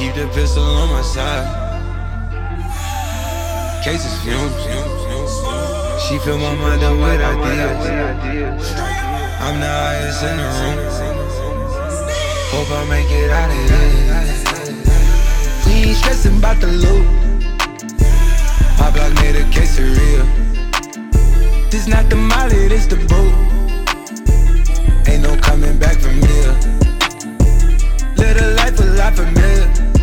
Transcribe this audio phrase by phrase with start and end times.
[0.00, 1.44] Keep the pistol on my side.
[3.84, 4.56] Cases fumes.
[6.04, 8.72] She fill my mind up with ideas.
[9.44, 10.78] I'm the highest in the room.
[12.48, 14.24] Hope I make it out of here.
[15.66, 17.06] We ain't stressing about the loot.
[18.78, 20.24] My block made a case of real.
[21.68, 23.34] This not the molly, this the boot.
[25.06, 26.89] Ain't no coming back from here.
[28.20, 29.99] Live a life a lot familiar.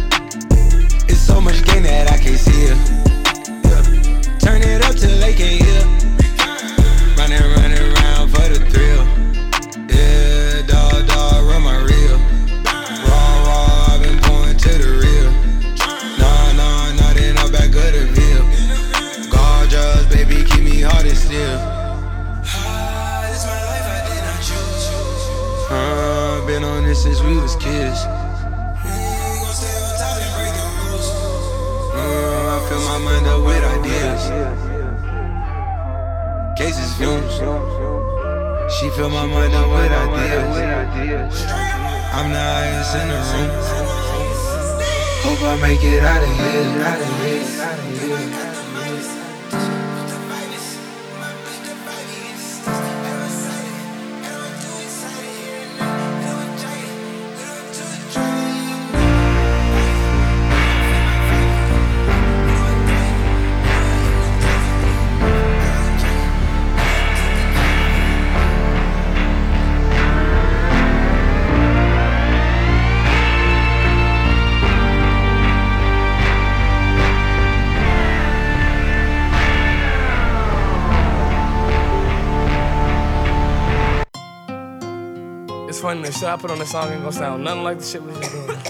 [85.98, 88.04] Funny, the shit I put on this song ain't gonna sound nothing like the shit
[88.04, 88.58] we just doing.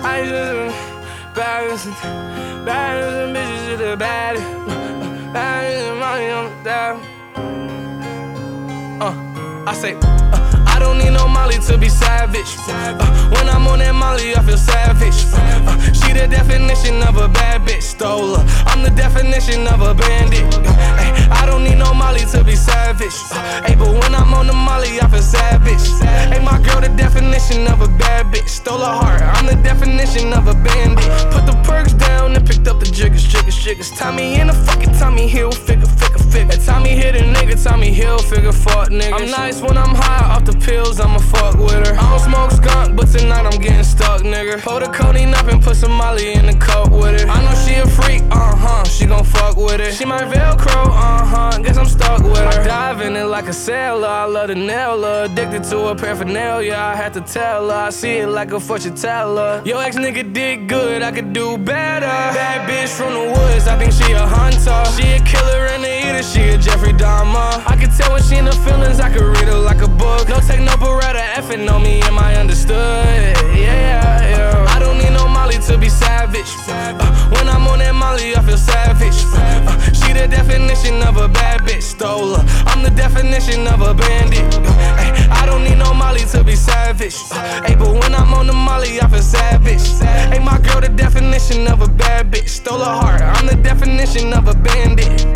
[0.03, 0.77] I just
[1.35, 1.87] baddest,
[2.67, 4.45] baddest bitches to the baddest,
[5.33, 7.01] baddest money on the dial.
[9.03, 9.15] Uh,
[9.67, 10.42] I say, uh,
[10.83, 12.53] don't need no Molly to be savage.
[12.69, 12.95] Uh,
[13.35, 15.19] when I'm on that Molly, I feel savage.
[15.33, 18.45] Uh, she the definition of a bad bitch, stole her.
[18.67, 20.43] I'm the definition of a bandit.
[20.55, 21.11] Uh, ay,
[21.43, 23.19] I don't need no Molly to be savage.
[23.67, 25.83] Ay, but when I'm on the Molly, I feel savage.
[26.31, 29.23] Hey, my girl, the definition of a bad bitch, stole her heart.
[29.23, 31.11] I'm the definition of a bandit.
[31.35, 33.91] Put the perks down and picked up the jiggers, jiggers, jiggers.
[33.91, 36.59] Tommy in the fucking Tommy Hill, figure, figure, figure.
[36.65, 39.13] Tommy hit a nigga, Tommy Hill, figure, fuck niggas.
[39.13, 41.95] I'm nice when I'm high off the pills, I'ma fuck with her.
[41.99, 44.63] I don't smoke skunk, but tonight I'm getting stuck, nigga.
[44.63, 47.29] Pull the codeine up and put some Molly in the cup with it.
[47.29, 49.95] I know she a freak, uh huh, she gon' fuck with it.
[49.95, 51.32] She my Velcro, uh huh,
[51.63, 52.71] guess I'm stuck with her.
[52.71, 55.25] I in it like a sailor, I love the nail her.
[55.25, 57.87] Addicted to her paraphernalia, I had to tell her.
[57.87, 59.63] I see it like a fortune teller.
[59.65, 62.07] Yo, ex nigga did good, I could do better.
[62.07, 64.85] Bad bitch from the woods, I think she a hunter.
[64.97, 67.63] She a killer and a eater, she a Jeffrey Dahmer.
[67.67, 70.29] I can tell when she in the feelings, I could read her like a book.
[70.29, 73.07] No take no beretta, effing on me, am I understood?
[73.57, 74.67] Yeah, yeah.
[74.69, 75.32] I don't need no
[75.67, 76.51] to be savage.
[76.67, 79.23] Uh, when I'm on that Molly, I feel savage.
[79.31, 82.45] Uh, she the definition of a bad bitch, stole her.
[82.67, 84.43] I'm the definition of a bandit.
[84.55, 87.15] Uh, ay, I don't need no Molly to be savage.
[87.31, 89.87] Uh, ay, but when I'm on the Molly, I feel savage.
[90.33, 93.21] Hey, my girl, the definition of a bad bitch, stole her heart.
[93.21, 95.27] I'm the definition of a bandit.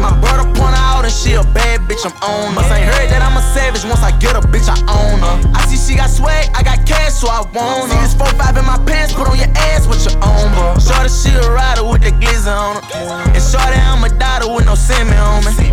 [0.00, 2.54] My brother point out and she a bad bitch, I'm on her.
[2.54, 5.36] Must ain't heard that I'm a savage, once I get a bitch, I own her.
[5.54, 7.96] I see she got swag, I got cash, so I want her.
[7.96, 10.78] See this 4-5 in my pants, put on your ass with your own, bro.
[10.80, 13.36] Shorty, she a rider with the glizzy on her.
[13.36, 15.68] And shorty, I'm a daughter with no semen on me.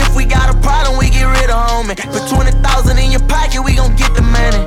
[0.00, 1.96] If we got a problem, we get rid of homie.
[2.12, 4.64] Put 20,000 in your pocket, we gon' get the money.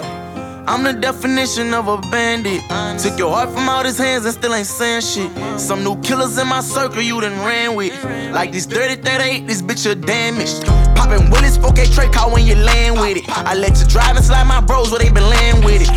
[0.67, 2.61] I'm the definition of a bandit.
[3.01, 5.31] Took your heart from out his hands and still ain't saying shit.
[5.59, 7.93] Some new killers in my circle you done ran with.
[8.33, 10.65] Like this dirty 38, this bitch a damaged.
[10.95, 13.29] Poppin' Willis, 4K Trey call when you land with it.
[13.29, 15.89] I let you drive and slide my bros where they been laying with it.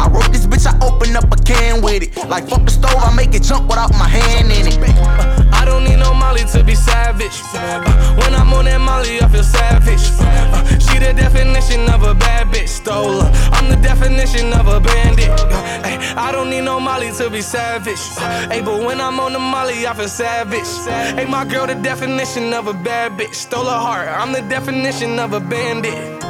[0.00, 2.16] I wrote this bitch, I open up a can with it.
[2.28, 5.37] Like fuck the stove, I make it jump without my hand in it.
[5.68, 7.42] I don't need no Molly to be savage.
[7.52, 7.84] Uh,
[8.16, 10.00] when I'm on that Molly, I feel savage.
[10.18, 13.30] Uh, she the definition of a bad bitch, stole her.
[13.52, 15.28] I'm the definition of a bandit.
[15.28, 18.00] Uh, ay, I don't need no Molly to be savage.
[18.16, 20.70] Uh, but when I'm on the Molly, I feel savage.
[21.18, 24.08] Hey, my girl, the definition of a bad bitch, stole her heart.
[24.08, 26.27] I'm the definition of a bandit.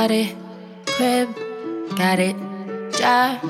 [0.00, 0.34] Body,
[0.86, 1.28] crib,
[1.94, 2.34] got it,
[2.96, 3.44] job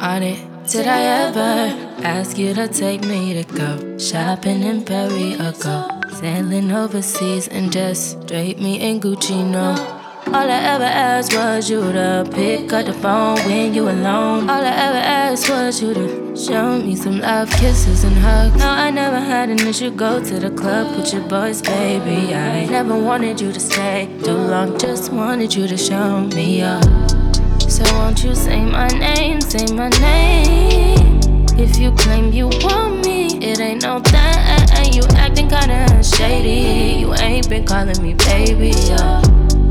[0.00, 0.40] on it.
[0.66, 5.88] Did I ever ask you to take me to go shopping in Paris or go
[6.18, 9.48] sailing overseas and just drape me in Gucci?
[9.48, 9.70] No.
[10.34, 14.50] All I ever asked was you to pick up the phone when you alone.
[14.50, 18.56] All I ever asked was you to show me some love, kisses, and hugs.
[18.56, 19.90] No, I never had an issue.
[19.90, 22.34] Go to the club with your boys, baby.
[22.34, 26.84] I never wanted you to stay too long, just wanted you to show me up.
[27.60, 31.20] So won't you say my name, say my name?
[31.56, 34.92] If you claim you want me, it ain't no thing.
[34.92, 37.00] You acting kinda shady.
[37.00, 39.22] You ain't been calling me baby, yeah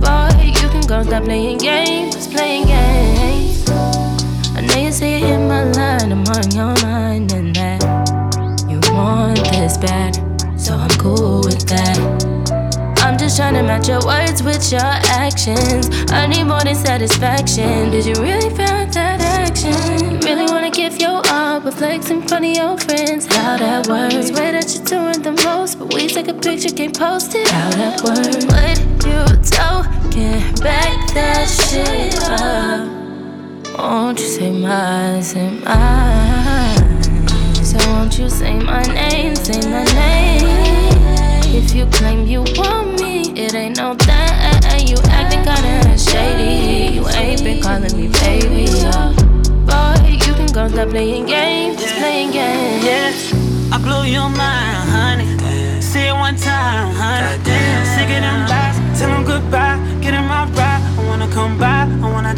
[0.03, 3.92] boy, you can go stop playing games, playing games.
[4.75, 7.81] It in my line, I'm on your mind, and that
[8.69, 10.15] you want this bad,
[10.59, 11.97] so I'm cool with that.
[12.99, 15.89] I'm just trying to match your words with your actions.
[16.11, 17.91] I need more than satisfaction.
[17.91, 20.19] Did you really feel that action?
[20.21, 23.25] Really wanna give your all, but flex in front of your friends.
[23.25, 24.29] How that works?
[24.29, 27.47] Swear that you're doing the most, but we take a picture, can't post it.
[27.47, 28.45] How that works?
[28.45, 29.21] What you
[29.51, 30.41] talking?
[30.63, 33.02] Back that shit up.
[33.77, 36.82] Won't you say my, say mine?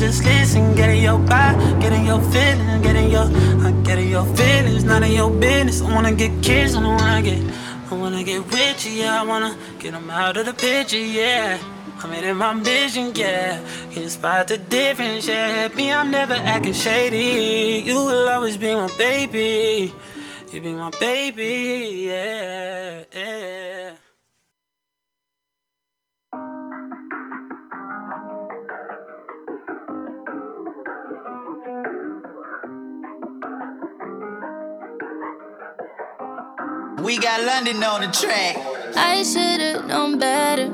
[0.06, 0.76] Just listen.
[0.76, 3.28] Get in your body, get in your feelings, get in your,
[3.66, 4.84] uh, get in your feelings.
[4.84, 5.82] None of your business.
[5.82, 7.42] I wanna get kissed, I wanna get.
[7.92, 9.22] I wanna get with you, yeah.
[9.22, 11.58] I wanna get them out of the picture, yeah.
[12.02, 13.60] I made it my vision, yeah.
[14.08, 15.70] Spot the difference, yeah?
[15.76, 17.84] Me, I'm never acting shady.
[17.88, 19.94] You will always be my baby.
[20.52, 24.05] You be my baby, yeah, yeah.
[37.06, 38.58] We got London on the track.
[38.96, 40.70] I should've known better.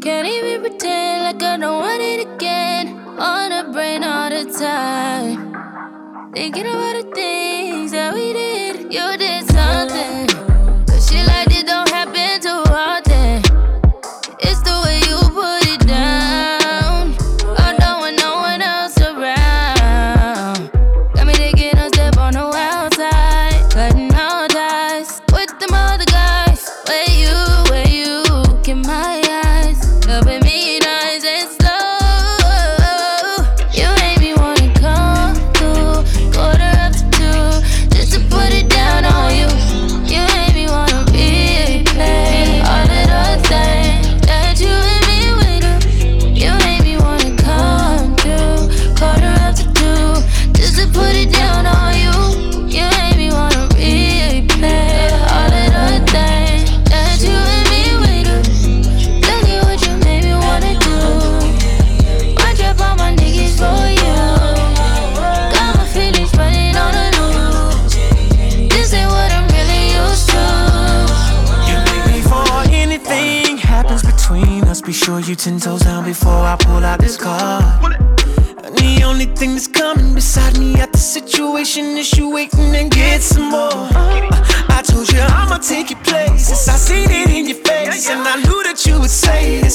[0.00, 2.96] Can't even pretend like I don't want it again.
[3.18, 6.32] On the brain all the time.
[6.32, 7.55] Thinking about the things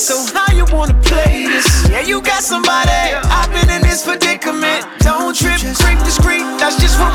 [0.02, 1.88] So how you wanna play this?
[1.88, 2.90] Yeah, you got somebody.
[2.90, 4.82] I've been in this predicament.
[4.98, 6.42] Don't trip, creep discreet.
[6.58, 7.14] That's just what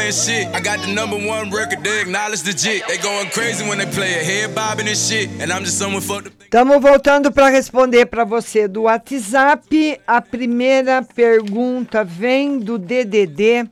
[0.00, 0.46] and shit.
[0.54, 2.52] I got the number one record, they acknowledge the.
[2.52, 5.28] They going crazy when they play head bobbing and shit.
[5.40, 6.00] And I'm just someone.
[6.00, 10.00] Estamos voltando para responder para você do WhatsApp.
[10.06, 13.68] A primeira pergunta vem do DDD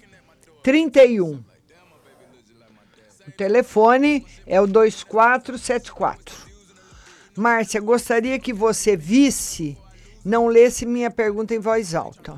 [0.63, 1.43] 31.
[3.27, 6.47] O telefone é o 2474.
[7.37, 9.77] Márcia, gostaria que você visse,
[10.25, 12.37] não lesse minha pergunta em voz alta.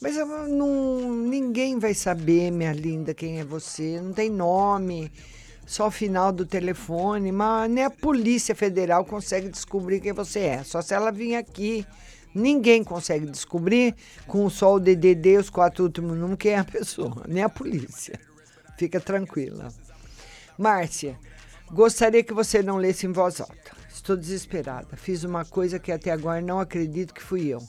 [0.00, 4.00] Mas eu não, ninguém vai saber, minha linda, quem é você.
[4.00, 5.10] Não tem nome,
[5.66, 7.32] só o final do telefone.
[7.32, 10.62] Mas nem a Polícia Federal consegue descobrir quem você é.
[10.62, 11.84] Só se ela vir aqui.
[12.32, 17.24] Ninguém consegue descobrir com só o DDD, os quatro últimos números, quem é a pessoa.
[17.26, 18.20] Nem a polícia.
[18.76, 19.72] Fica tranquila.
[20.56, 21.18] Márcia,
[21.72, 23.76] gostaria que você não lesse em voz alta.
[23.92, 24.96] Estou desesperada.
[24.96, 27.60] Fiz uma coisa que até agora não acredito que fui eu.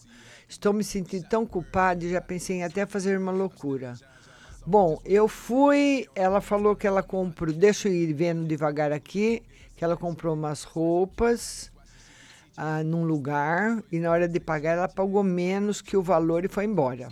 [0.49, 3.93] Estou me sentindo tão culpada e já pensei em até fazer uma loucura.
[4.65, 6.07] Bom, eu fui.
[6.15, 7.53] Ela falou que ela comprou.
[7.53, 9.43] Deixa eu ir vendo devagar aqui.
[9.75, 11.71] Que ela comprou umas roupas
[12.57, 16.49] ah, num lugar e na hora de pagar ela pagou menos que o valor e
[16.49, 17.09] foi embora.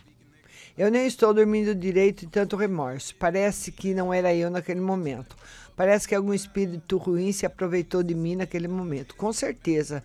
[0.75, 3.15] Eu nem estou dormindo direito e tanto remorso.
[3.15, 5.35] Parece que não era eu naquele momento.
[5.75, 9.15] Parece que algum espírito ruim se aproveitou de mim naquele momento.
[9.15, 10.03] Com certeza.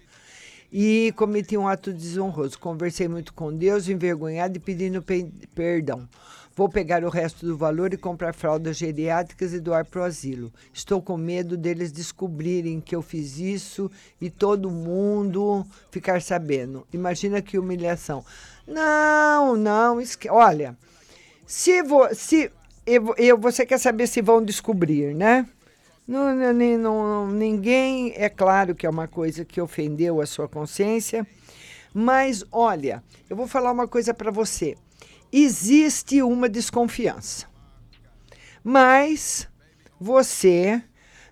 [0.73, 2.59] E cometi um ato desonroso.
[2.59, 6.09] Conversei muito com Deus, envergonhado e pedindo pe perdão.
[6.55, 10.53] Vou pegar o resto do valor e comprar fraldas geriátricas e doar para o asilo.
[10.73, 16.87] Estou com medo deles descobrirem que eu fiz isso e todo mundo ficar sabendo.
[16.93, 18.25] Imagina que humilhação.
[18.67, 19.99] Não, não.
[20.31, 20.77] Olha,
[21.47, 22.51] se, vo, se
[22.87, 25.47] eu, eu, você quer saber se vão descobrir, né?
[26.07, 31.25] Não, não, não, ninguém, é claro que é uma coisa que ofendeu a sua consciência,
[31.95, 34.77] mas olha, eu vou falar uma coisa para você.
[35.33, 37.47] Existe uma desconfiança,
[38.65, 39.49] mas
[39.99, 40.83] você,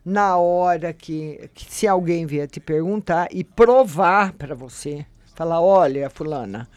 [0.05, 6.09] na hora que, que se alguém vier te perguntar e provar para você, falar: olha,
[6.09, 6.69] Fulana,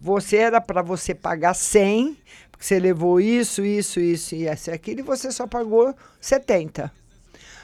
[0.00, 2.16] você era para você pagar 100,
[2.50, 6.99] porque você levou isso, isso, isso e esse aquilo, e você só pagou 70.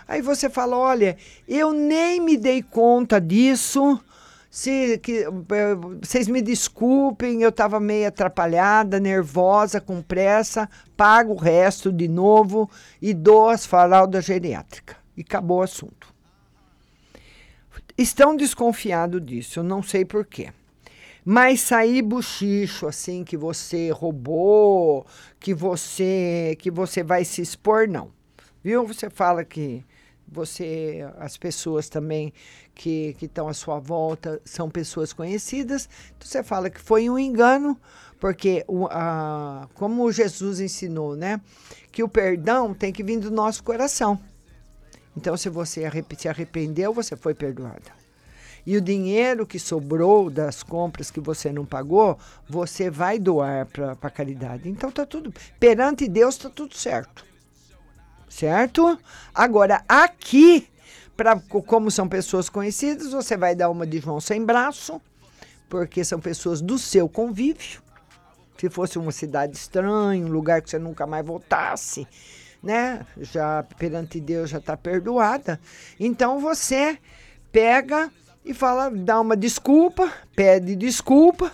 [0.06, 1.16] Aí você fala: olha,
[1.48, 4.00] eu nem me dei conta disso.
[4.48, 11.36] Se, que, eh, vocês me desculpem, eu estava meio atrapalhada, nervosa, com pressa, pago o
[11.36, 12.70] resto de novo
[13.02, 14.96] e dou as faraldas geriátricas.
[15.14, 16.14] E acabou o assunto.
[17.98, 20.50] Estão desconfiados disso, eu não sei porquê.
[21.22, 25.04] Mas sair buchicho assim que você roubou,
[25.40, 28.10] que você que você vai se expor, não.
[28.62, 28.86] Viu?
[28.86, 29.84] Você fala que
[30.28, 32.32] você, as pessoas também
[32.74, 35.88] que estão à sua volta são pessoas conhecidas.
[36.16, 37.78] Então você fala que foi um engano,
[38.18, 41.40] porque o, a, como Jesus ensinou, né?
[41.92, 44.18] Que o perdão tem que vir do nosso coração.
[45.16, 47.96] Então, se você se arrependeu, você foi perdoada.
[48.66, 53.92] E o dinheiro que sobrou das compras que você não pagou, você vai doar para
[53.92, 54.68] a caridade.
[54.68, 55.32] Então tá tudo.
[55.58, 57.24] Perante Deus está tudo certo
[58.28, 58.98] certo?
[59.34, 60.68] Agora, aqui,
[61.16, 65.00] pra, como são pessoas conhecidas, você vai dar uma de João sem braço,
[65.68, 67.82] porque são pessoas do seu convívio.
[68.58, 72.06] Se fosse uma cidade estranha, um lugar que você nunca mais voltasse,
[72.62, 73.06] né?
[73.20, 75.60] Já perante Deus já está perdoada.
[76.00, 76.98] Então você
[77.52, 78.10] pega
[78.44, 81.52] e fala, dá uma desculpa, pede desculpa.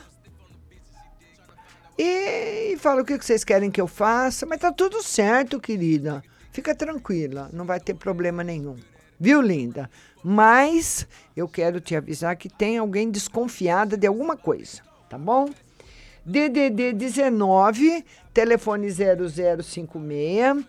[1.98, 6.22] E fala o que vocês querem que eu faça, mas tá tudo certo, querida.
[6.52, 8.76] Fica tranquila, não vai ter problema nenhum.
[9.18, 9.88] Viu, linda?
[10.22, 15.48] Mas eu quero te avisar que tem alguém desconfiada de alguma coisa, tá bom?
[16.26, 18.04] DDD 19,
[18.34, 20.62] telefone 0056.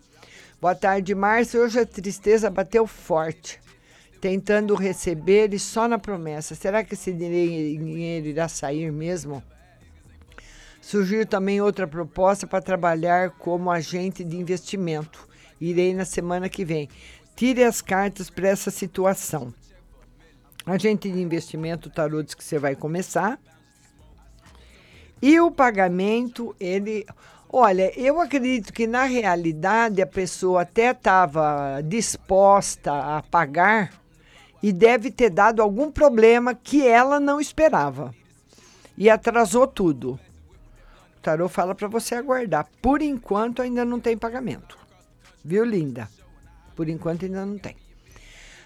[0.62, 1.60] Boa tarde, Márcia.
[1.60, 3.60] Hoje a tristeza bateu forte.
[4.22, 6.56] Tentando receber e só na promessa.
[6.56, 9.44] Será que esse dinheiro irá sair mesmo?
[10.82, 16.90] Surgiu também outra proposta para trabalhar como agente de investimento Irei na semana que vem.
[17.36, 19.54] Tire as cartas para essa situação.
[20.66, 23.40] Agente de investimento, o tarô diz que você vai começar.
[25.22, 27.06] E o pagamento, ele.
[27.50, 33.94] Olha, eu acredito que na realidade a pessoa até estava disposta a pagar
[34.62, 38.14] e deve ter dado algum problema que ela não esperava.
[38.98, 40.20] E atrasou tudo.
[41.18, 42.68] O tarô fala para você aguardar.
[42.82, 44.78] Por enquanto ainda não tem pagamento.
[45.44, 46.08] Viu, linda?
[46.76, 47.76] Por enquanto ainda não tem.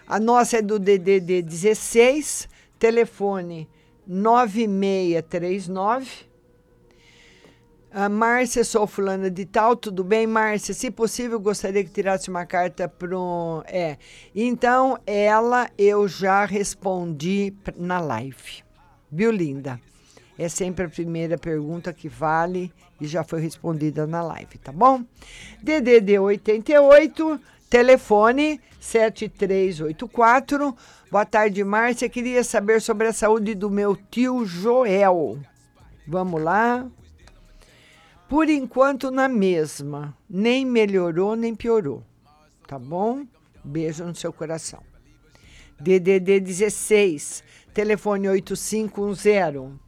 [0.08, 2.48] A nossa é do DDD 16,
[2.80, 3.70] telefone
[4.06, 6.28] 9639
[7.92, 10.74] A Márcia, sou fulana de tal, tudo bem, Márcia?
[10.74, 13.64] Se possível, gostaria que tirasse uma carta pro.
[13.66, 13.98] É.
[14.34, 18.64] Então, ela eu já respondi na live.
[19.12, 19.80] Viu, linda?
[20.38, 25.03] É sempre a primeira pergunta que vale e já foi respondida na live, tá bom?
[25.63, 27.39] DDD 88,
[27.70, 30.75] telefone 7384.
[31.10, 32.08] Boa tarde, Márcia.
[32.08, 35.39] Queria saber sobre a saúde do meu tio Joel.
[36.08, 36.86] Vamos lá.
[38.29, 40.15] Por enquanto, na mesma.
[40.29, 42.03] Nem melhorou, nem piorou.
[42.67, 43.25] Tá bom?
[43.63, 44.84] Beijo no seu coração.
[45.79, 49.87] DDD 16, telefone 8510.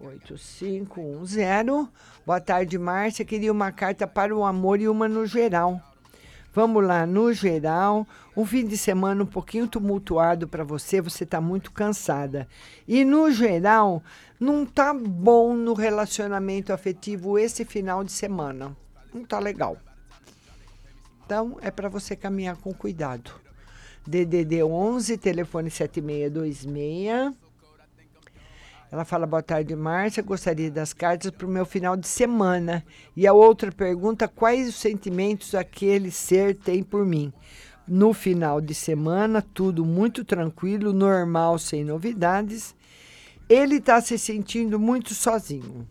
[0.00, 1.88] 8510.
[2.24, 3.24] Boa tarde, Márcia.
[3.24, 5.80] Queria uma carta para o amor e uma no geral.
[6.54, 11.40] Vamos lá, no geral, um fim de semana um pouquinho tumultuado para você, você está
[11.40, 12.48] muito cansada.
[12.86, 14.02] E no geral,
[14.40, 18.76] não tá bom no relacionamento afetivo esse final de semana.
[19.12, 19.76] Não tá legal.
[21.24, 23.30] Então, é para você caminhar com cuidado.
[24.06, 27.47] DDD 11, telefone 7626.
[28.90, 30.22] Ela fala: Boa tarde, Márcia.
[30.22, 32.84] Gostaria das cartas para o meu final de semana.
[33.14, 37.32] E a outra pergunta: Quais os sentimentos aquele ser tem por mim?
[37.86, 42.74] No final de semana, tudo muito tranquilo, normal, sem novidades.
[43.48, 45.88] Ele está se sentindo muito sozinho.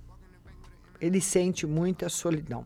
[1.02, 2.66] Ele sente muita solidão.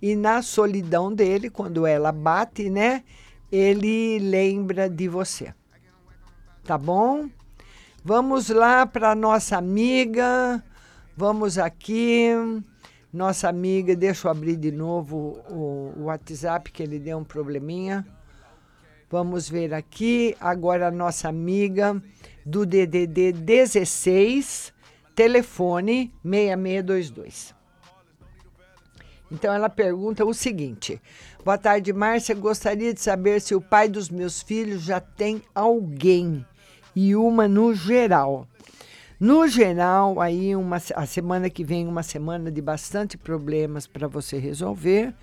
[0.00, 3.02] E na solidão dele, quando ela bate, né?
[3.50, 5.54] Ele lembra de você.
[6.64, 7.28] Tá bom?
[8.02, 10.64] Vamos lá para nossa amiga.
[11.14, 12.30] Vamos aqui.
[13.12, 18.06] Nossa amiga, deixa eu abrir de novo o, o WhatsApp, que ele deu um probleminha.
[19.10, 20.34] Vamos ver aqui.
[20.40, 22.02] Agora a nossa amiga
[22.46, 24.72] do DDD 16,
[25.14, 27.54] telefone 6622.
[29.30, 30.98] Então ela pergunta o seguinte:
[31.44, 32.34] Boa tarde, Márcia.
[32.34, 36.46] Gostaria de saber se o pai dos meus filhos já tem alguém
[36.94, 38.46] e uma no geral.
[39.18, 44.38] No geral, aí uma, a semana que vem uma semana de bastante problemas para você
[44.38, 45.14] resolver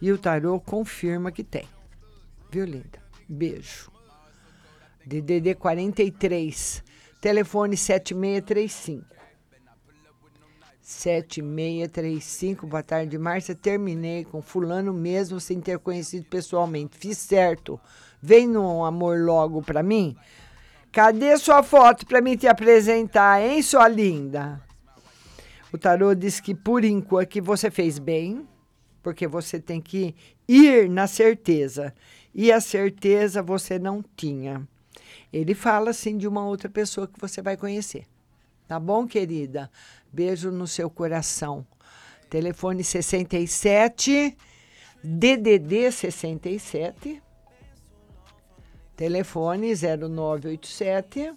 [0.00, 1.68] e o tarô confirma que tem.
[2.50, 2.98] Viu, linda?
[3.28, 3.90] Beijo.
[5.04, 6.84] DDD 43,
[7.20, 9.10] telefone 7635.
[10.80, 13.54] 7635, boa tarde, Márcia.
[13.54, 16.98] Terminei com fulano mesmo sem ter conhecido pessoalmente.
[16.98, 17.80] Fiz certo.
[18.20, 20.16] Vem no amor logo para mim.
[20.92, 24.60] Cadê sua foto para mim te apresentar, hein, sua linda?
[25.72, 28.44] O tarô diz que por enquanto que você fez bem,
[29.00, 30.14] porque você tem que
[30.48, 31.94] ir na certeza.
[32.34, 34.66] E a certeza você não tinha.
[35.32, 38.04] Ele fala assim de uma outra pessoa que você vai conhecer.
[38.66, 39.70] Tá bom, querida?
[40.12, 41.64] Beijo no seu coração.
[42.28, 44.36] Telefone 67
[45.02, 47.22] DDD 67
[49.00, 51.32] Telefone 0987.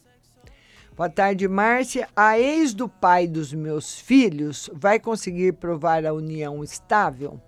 [0.97, 2.10] Boa tarde, Márcia.
[2.13, 7.39] A ex do pai dos meus filhos vai conseguir provar a união estável?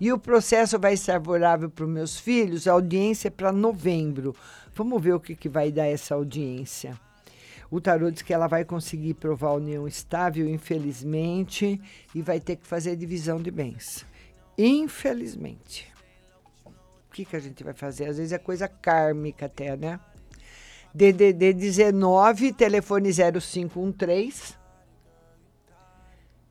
[0.00, 2.66] E o processo vai ser favorável para os meus filhos?
[2.66, 4.34] A audiência é para novembro.
[4.74, 6.98] Vamos ver o que, que vai dar essa audiência.
[7.70, 11.78] O tarô diz que ela vai conseguir provar a união estável, infelizmente,
[12.14, 14.06] e vai ter que fazer divisão de bens.
[14.56, 15.90] Infelizmente
[17.24, 18.06] que, que a gente vai fazer?
[18.06, 20.00] Às vezes é coisa kármica até, né?
[20.94, 24.58] DDD 19, telefone 0513.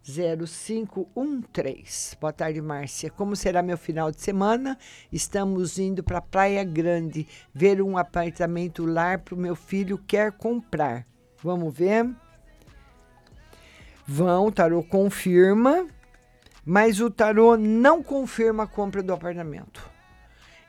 [0.04, 2.18] 0513.
[2.20, 3.12] Boa tarde, Márcia.
[3.12, 4.78] Como será meu final de semana?
[5.12, 11.06] Estamos indo para Praia Grande ver um apartamento lar para o meu filho quer comprar.
[11.44, 12.10] Vamos ver?
[14.08, 15.86] Vão, tarô confirma,
[16.66, 19.99] mas o tarô não confirma a compra do apartamento.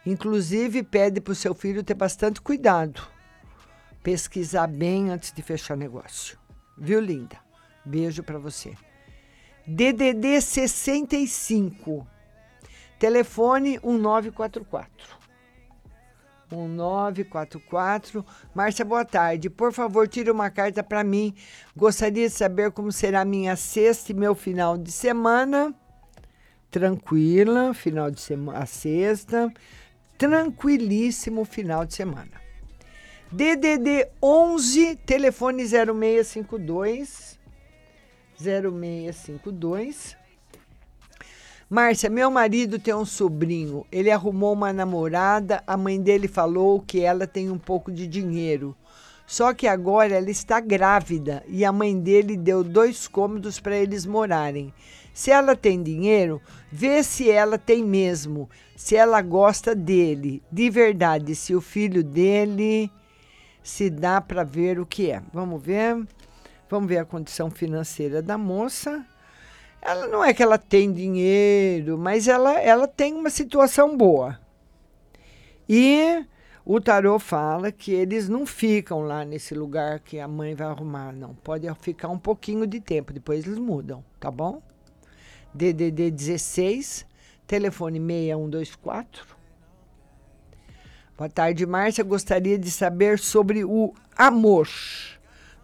[0.05, 3.03] Inclusive, pede para o seu filho ter bastante cuidado.
[4.03, 6.39] Pesquisar bem antes de fechar negócio.
[6.77, 7.37] Viu, linda?
[7.85, 8.75] Beijo para você.
[9.67, 12.07] DDD 65.
[12.99, 15.21] Telefone 1944.
[16.51, 18.25] 1944.
[18.55, 19.51] Márcia, boa tarde.
[19.51, 21.35] Por favor, tire uma carta para mim.
[21.77, 25.75] Gostaria de saber como será minha sexta e meu final de semana.
[26.71, 29.53] Tranquila, final de semana, a sexta
[30.21, 32.33] tranquilíssimo final de semana.
[33.33, 37.41] DDD 11, telefone 0652
[38.39, 40.17] 0652.
[41.71, 43.87] Márcia, meu marido tem um sobrinho.
[43.91, 45.63] Ele arrumou uma namorada.
[45.67, 48.77] A mãe dele falou que ela tem um pouco de dinheiro.
[49.31, 54.05] Só que agora ela está grávida e a mãe dele deu dois cômodos para eles
[54.05, 54.75] morarem.
[55.15, 61.37] Se ela tem dinheiro, vê se ela tem mesmo, se ela gosta dele, de verdade,
[61.37, 62.91] se o filho dele
[63.63, 65.23] se dá para ver o que é.
[65.33, 66.05] Vamos ver.
[66.69, 69.07] Vamos ver a condição financeira da moça.
[69.81, 74.41] Ela não é que ela tem dinheiro, mas ela, ela tem uma situação boa.
[75.69, 76.27] E
[76.65, 81.13] o tarô fala que eles não ficam lá nesse lugar que a mãe vai arrumar,
[81.13, 81.35] não.
[81.35, 84.63] Pode ficar um pouquinho de tempo, depois eles mudam, tá bom?
[85.55, 87.07] DDD 16,
[87.47, 89.41] telefone 6124.
[91.17, 92.05] Boa tarde, Márcia.
[92.05, 94.69] Gostaria de saber sobre o amor.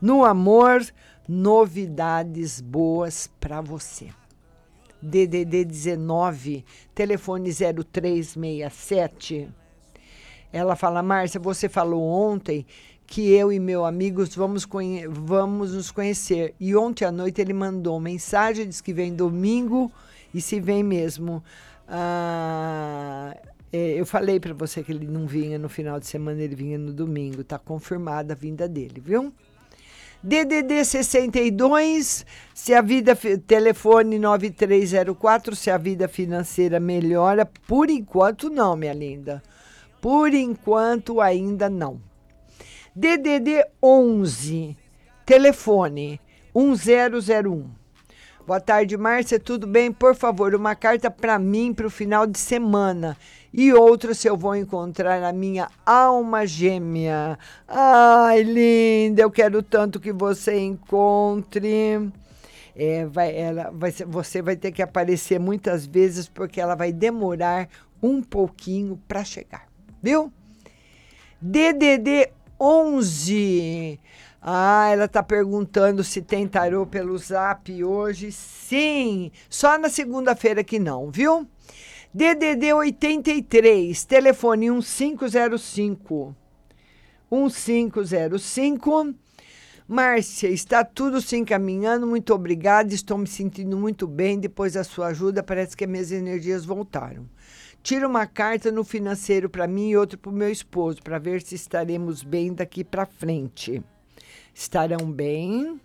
[0.00, 0.84] No amor,
[1.28, 4.10] novidades boas para você.
[5.00, 9.48] DDD 19, telefone 0367.
[10.52, 12.66] Ela fala: Márcia, você falou ontem
[13.06, 14.66] que eu e meu amigos vamos,
[15.08, 16.54] vamos nos conhecer.
[16.58, 19.90] E ontem à noite ele mandou mensagem, diz que vem domingo
[20.34, 21.42] e se vem mesmo.
[21.88, 23.36] Ah,
[23.72, 26.78] é, eu falei para você que ele não vinha no final de semana, ele vinha
[26.78, 27.42] no domingo.
[27.42, 29.32] Está confirmada a vinda dele, viu?
[30.22, 33.14] DDD 62, se a vida
[33.46, 39.42] telefone 9304, se a vida financeira melhora, por enquanto não, minha linda.
[40.00, 42.00] Por enquanto ainda não.
[42.94, 44.76] DDD 11,
[45.24, 46.20] telefone
[46.54, 47.68] 1001.
[48.46, 49.90] Boa tarde, Márcia, tudo bem?
[49.90, 53.16] Por favor, uma carta para mim para o final de semana
[53.52, 57.38] e outra se eu vou encontrar a minha alma gêmea.
[57.66, 62.08] Ai, linda, eu quero tanto que você encontre.
[62.76, 67.68] É, vai, ela, vai, você vai ter que aparecer muitas vezes porque ela vai demorar
[68.02, 69.65] um pouquinho para chegar,
[70.06, 70.32] viu?
[71.42, 73.98] DDD 11.
[74.40, 78.30] Ah, ela está perguntando se tem tarô pelo zap hoje.
[78.30, 81.44] Sim, só na segunda-feira que não, viu?
[82.14, 86.36] DDD 83, telefone 1505.
[87.28, 89.12] 1505.
[89.88, 92.06] Márcia, está tudo se encaminhando.
[92.06, 92.94] Muito obrigada.
[92.94, 95.42] Estou me sentindo muito bem depois da sua ajuda.
[95.42, 97.28] Parece que as minhas energias voltaram.
[97.86, 101.40] Tira uma carta no financeiro para mim e outra para o meu esposo, para ver
[101.40, 103.80] se estaremos bem daqui para frente.
[104.52, 105.80] Estarão bem.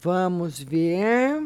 [0.00, 1.42] Vamos ver.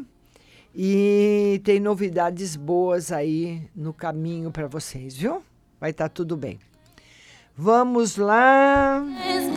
[0.75, 5.43] E tem novidades boas aí no caminho para vocês, viu?
[5.81, 6.59] Vai estar tá tudo bem.
[7.57, 9.03] Vamos lá.
[9.27, 9.57] It's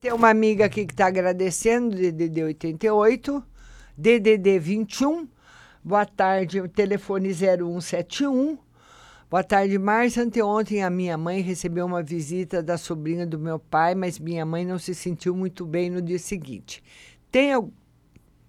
[0.00, 3.44] Tem uma amiga aqui que está agradecendo, DDD 88,
[3.98, 5.28] DDD 21.
[5.84, 8.56] Boa tarde, telefone 0171.
[9.28, 10.22] Boa tarde, Márcia.
[10.22, 14.64] Anteontem a minha mãe recebeu uma visita da sobrinha do meu pai, mas minha mãe
[14.64, 16.82] não se sentiu muito bem no dia seguinte.
[17.30, 17.50] Tem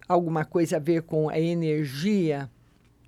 [0.08, 2.50] alguma coisa a ver com a energia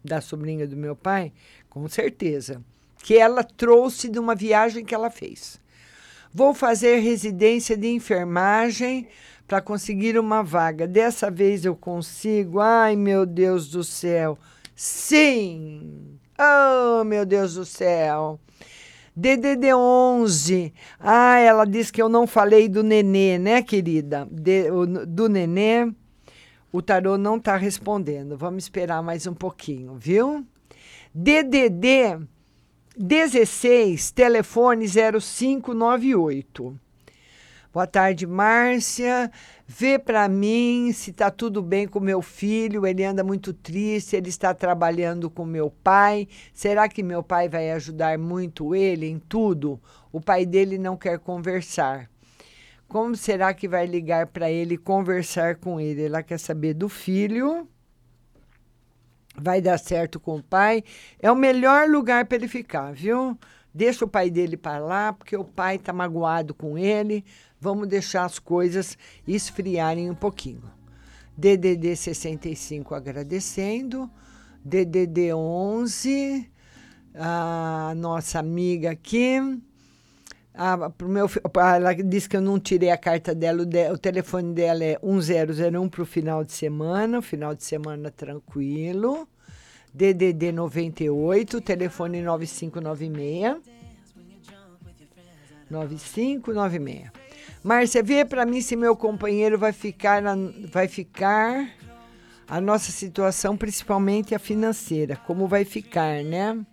[0.03, 1.31] da sobrinha do meu pai?
[1.69, 2.61] Com certeza.
[3.03, 5.61] Que ela trouxe de uma viagem que ela fez.
[6.33, 9.07] Vou fazer residência de enfermagem
[9.47, 10.87] para conseguir uma vaga.
[10.87, 12.59] Dessa vez eu consigo.
[12.59, 14.39] Ai, meu Deus do céu.
[14.75, 16.17] Sim!
[16.39, 18.39] Oh, meu Deus do céu.
[19.15, 20.73] DDD 11.
[20.99, 24.27] Ah, ela disse que eu não falei do nenê, né, querida?
[24.31, 25.91] De, o, do nenê.
[26.71, 28.35] O tarô não está respondendo.
[28.35, 30.43] Vamos esperar mais um pouquinho, viu?
[31.13, 32.25] DDD
[32.95, 36.79] 16, telefone 0598.
[37.73, 39.31] Boa tarde, Márcia.
[39.65, 42.85] Vê para mim se está tudo bem com meu filho.
[42.85, 46.27] Ele anda muito triste, ele está trabalhando com meu pai.
[46.53, 49.81] Será que meu pai vai ajudar muito ele em tudo?
[50.11, 52.07] O pai dele não quer conversar.
[52.87, 56.03] Como será que vai ligar para ele conversar com ele?
[56.03, 57.67] Ela quer saber do filho
[59.35, 60.83] vai dar certo com o pai.
[61.19, 63.37] É o melhor lugar para ele ficar, viu?
[63.73, 67.25] Deixa o pai dele para lá, porque o pai está magoado com ele.
[67.59, 70.71] Vamos deixar as coisas esfriarem um pouquinho.
[71.35, 74.09] DDD 65 agradecendo.
[74.63, 76.49] DDD 11,
[77.15, 79.39] a nossa amiga aqui.
[80.55, 83.97] A, pro meu, ela disse que eu não tirei a carta dela, o, de, o
[83.97, 89.27] telefone dela é 1001 para o final de semana, final de semana tranquilo.
[89.93, 93.61] DDD 98, telefone 9596.
[95.69, 97.11] 9596.
[97.63, 100.35] Márcia, vê para mim se meu companheiro vai ficar, na,
[100.71, 101.69] vai ficar
[102.47, 106.63] a nossa situação, principalmente a financeira, como vai ficar, né?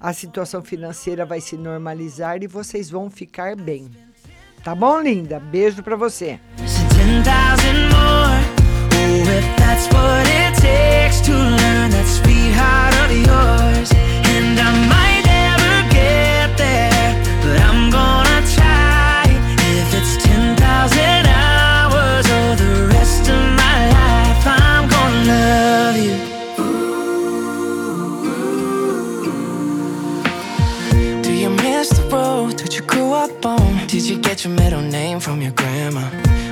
[0.00, 3.90] A situação financeira vai se normalizar e vocês vão ficar bem.
[4.64, 5.38] Tá bom, linda?
[5.38, 6.40] Beijo para você.
[31.80, 33.86] Miss the road that you grew up on?
[33.86, 36.04] Did you get your middle name from your grandma?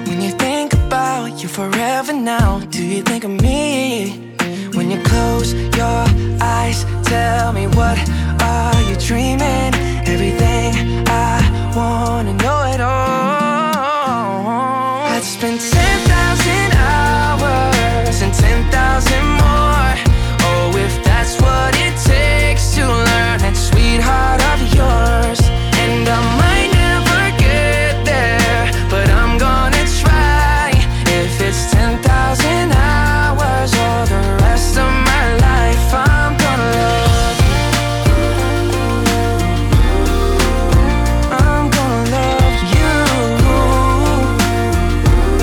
[0.09, 4.35] When you think about you forever now, do you think of me?
[4.77, 6.03] When you close your
[6.57, 6.79] eyes,
[7.13, 7.99] tell me what
[8.55, 9.73] are you dreaming?
[10.15, 10.71] Everything
[11.31, 11.35] I
[11.77, 13.69] wanna know it all.
[15.15, 15.78] I'd spend 10